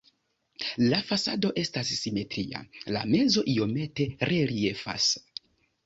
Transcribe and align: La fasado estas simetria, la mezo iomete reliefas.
La 0.91 1.01
fasado 1.09 1.51
estas 1.65 1.93
simetria, 1.99 2.65
la 2.97 3.07
mezo 3.13 3.47
iomete 3.57 4.13
reliefas. 4.35 5.17